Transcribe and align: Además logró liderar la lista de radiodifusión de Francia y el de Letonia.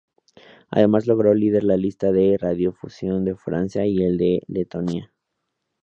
Además 0.71 1.05
logró 1.05 1.31
liderar 1.35 1.63
la 1.63 1.77
lista 1.77 2.11
de 2.11 2.35
radiodifusión 2.35 3.23
de 3.23 3.35
Francia 3.35 3.85
y 3.85 4.01
el 4.03 4.17
de 4.17 4.41
Letonia. 4.47 5.13